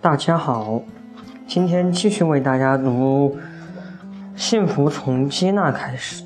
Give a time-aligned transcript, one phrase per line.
[0.00, 0.80] 大家好，
[1.48, 3.36] 今天继续为大家读
[4.40, 6.22] 《幸福从接纳开始》。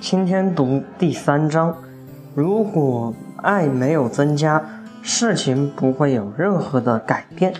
[0.00, 1.76] 今天读第三章。
[2.34, 4.64] 如果爱没有增加，
[5.02, 7.52] 事情不会有任何的改变。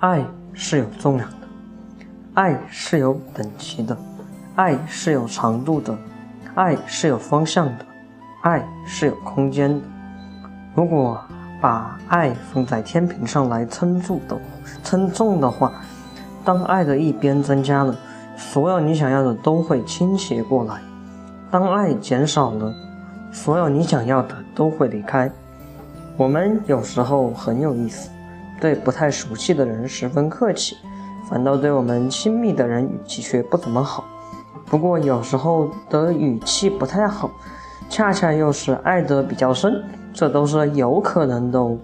[0.00, 0.22] 爱
[0.52, 1.46] 是有重量的，
[2.34, 3.96] 爱是有等级的，
[4.56, 5.96] 爱是有长度的，
[6.54, 7.86] 爱是有方向的，
[8.42, 9.80] 爱是有空间的。
[10.74, 11.18] 如果
[11.64, 14.36] 把爱放在天平上来称重的
[14.82, 15.72] 称重的话，
[16.44, 17.96] 当爱的一边增加了，
[18.36, 20.74] 所有你想要的都会倾斜过来；
[21.50, 22.70] 当爱减少了，
[23.32, 25.32] 所有你想要的都会离开。
[26.18, 28.10] 我们有时候很有意思，
[28.60, 30.76] 对不太熟悉的人十分客气，
[31.30, 34.04] 反倒对我们亲密的人语气却不怎么好。
[34.66, 37.30] 不过有时候的语气不太好，
[37.88, 39.82] 恰恰又是爱得比较深。
[40.14, 41.76] 这都是有可能的哦。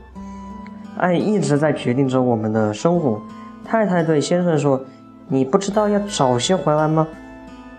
[0.97, 3.21] 爱一直在决定着我们的生活。
[3.65, 4.81] 太太对先生说
[5.29, 7.07] ：“你不知道要早些回来吗？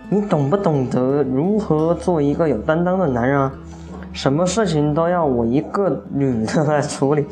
[0.08, 3.52] 你懂不懂得如何做一个有担当的男人啊？
[4.12, 7.26] 什么事情都要我一个女的来处理，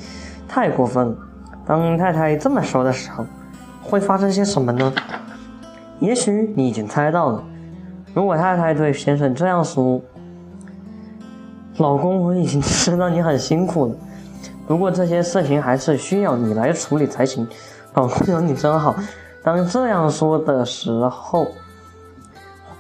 [0.49, 1.15] 太过分了。”
[1.67, 3.25] 当太太这么说的时候，
[3.83, 4.93] 会发生些什么呢？
[6.01, 7.45] 也许你已经猜到了。
[8.15, 10.01] 如果太太对先生这样说，
[11.81, 13.95] 老公，我已经知道你很辛苦了，
[14.67, 17.49] 不过这些事情还是需要你来处理才行。
[17.95, 18.95] 老公有你真好。
[19.43, 21.47] 当这样说的时候，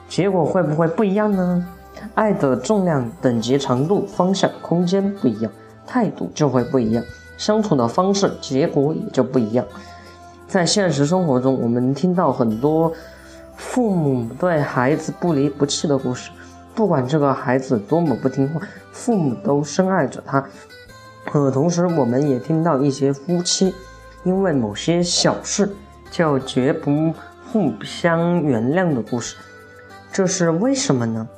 [0.06, 1.66] 结果会不会不一样呢？
[2.14, 5.50] 爱的重量、等级、长度、方向、空间不一样，
[5.86, 7.02] 态度就会不一样，
[7.38, 9.64] 相处的方式、结果也就不一样。
[10.46, 12.92] 在现实生活中，我们听到很多
[13.56, 16.30] 父母对孩子不离不弃的故事。
[16.80, 18.58] 不管这个孩子多么不听话，
[18.90, 20.42] 父母都深爱着他。
[21.26, 23.74] 可同时，我们也听到一些夫妻
[24.24, 25.70] 因为某些小事
[26.10, 27.12] 就绝不
[27.52, 29.36] 互相原谅的故事。
[30.10, 31.28] 这是为什么呢？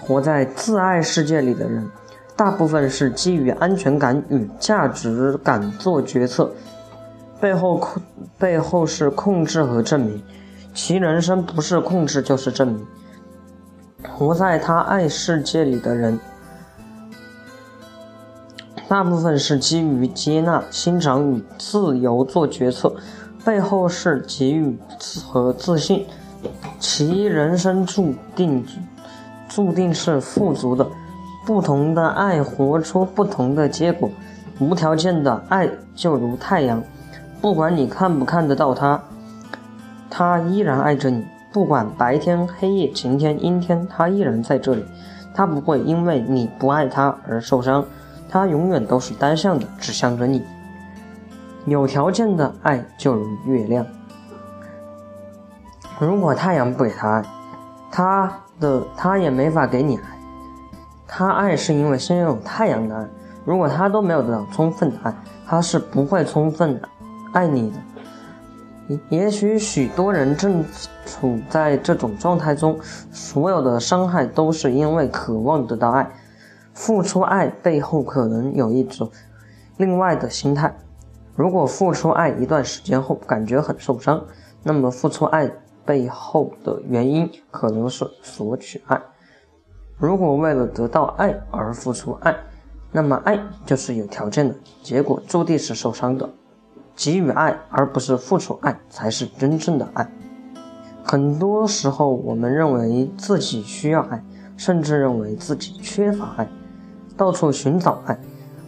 [0.00, 1.88] 活在自爱世界里的人，
[2.34, 6.50] 大部分是基于安全感与价值感做决策，
[7.40, 8.02] 背后控
[8.36, 10.20] 背后是控制和证明。
[10.74, 12.84] 其人生不是控制就是证明。
[14.10, 16.18] 活在他爱世界里的人，
[18.88, 22.94] 大部分是基于接纳、欣赏与自由做决策，
[23.44, 24.78] 背后是给予
[25.26, 26.06] 和自信。
[26.78, 28.66] 其人生注定
[29.48, 30.86] 注定是富足的。
[31.44, 34.10] 不同的爱活出不同的结果。
[34.60, 36.82] 无条件的爱就如太阳，
[37.40, 39.02] 不管你看不看得到它，
[40.08, 41.24] 它依然爱着你。
[41.52, 44.84] 不管白天黑夜、晴天阴天，他依然在这里。
[45.34, 47.84] 他不会因为你不爱他而受伤，
[48.28, 50.42] 他永远都是单向的，指向着你。
[51.64, 53.86] 有条件的爱就如月亮。
[55.98, 57.24] 如果太阳不给他爱，
[57.90, 60.02] 他的他也没法给你爱。
[61.06, 63.06] 他爱是因为先有太阳的爱。
[63.44, 65.14] 如果他都没有得到充分的爱，
[65.46, 66.80] 他是不会充分
[67.32, 67.76] 爱你的。
[69.08, 70.64] 也许许多人正
[71.04, 72.78] 处在这种状态中，
[73.10, 76.10] 所有的伤害都是因为渴望得到爱，
[76.74, 79.10] 付出爱背后可能有一种
[79.76, 80.74] 另外的心态。
[81.34, 84.24] 如果付出爱一段时间后感觉很受伤，
[84.62, 85.50] 那么付出爱
[85.84, 89.00] 背后的原因可能是索取爱。
[89.96, 92.36] 如果为了得到爱而付出爱，
[92.90, 96.28] 那么爱就是有条件的，结果注定是受伤的。
[96.96, 100.08] 给予爱而不是付出爱才是真正的爱。
[101.04, 104.22] 很多时候，我们认为自己需要爱，
[104.56, 106.48] 甚至认为自己缺乏爱，
[107.16, 108.18] 到处寻找爱，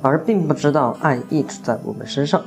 [0.03, 2.43] 而并不知道爱一直在我们身上。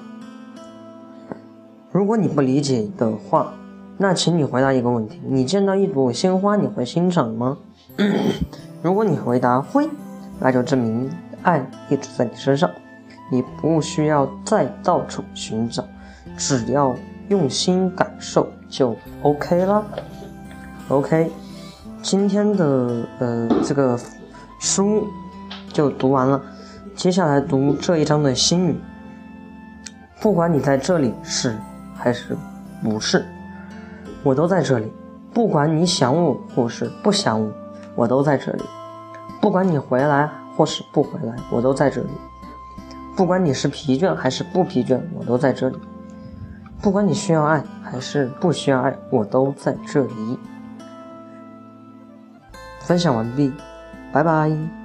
[1.91, 3.53] 如果你不理解的话，
[3.97, 7.57] 那请你回答一个问题：你见到一朵鲜花，你会欣赏吗？
[8.84, 9.90] 如果你回答会，
[10.40, 11.09] 那就证明
[11.41, 12.69] 爱一直在你身上。
[13.29, 15.84] 你不需要再到处寻找，
[16.38, 16.96] 只要
[17.29, 19.84] 用心感受就 OK 了。
[20.90, 21.32] OK，
[22.02, 24.00] 今天的呃这个
[24.59, 25.06] 书
[25.74, 26.41] 就读完了，
[26.96, 28.76] 接下来读这一章的心语。
[30.22, 31.56] 不管你在这里是
[31.96, 32.35] 还是
[32.82, 33.26] 不是，
[34.24, 34.91] 我都在这里。
[35.34, 37.52] 不管你想我或是不想我，
[37.96, 38.64] 我都在这里。
[39.40, 42.09] 不管你回来或是不回来，我都在这里。
[43.17, 45.78] 不管你是疲倦还是不疲倦，我都在这里；
[46.84, 50.40] 不管你需要爱还是不需要爱，我都在这里。
[52.79, 53.52] 分享完毕，
[54.14, 54.77] 拜拜。